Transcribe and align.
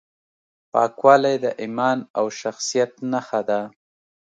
پاکوالی 0.71 1.35
د 1.43 1.45
ایمان 1.61 1.97
او 2.19 2.25
شخصیت 2.39 2.91
نښه 3.11 3.41
ده. 3.49 3.61